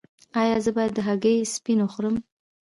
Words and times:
ایا 0.41 0.57
زه 0.63 0.69
باید 0.75 0.91
د 0.95 0.99
هګۍ 1.07 1.37
سپین 1.55 1.79
وخورم؟ 1.81 2.15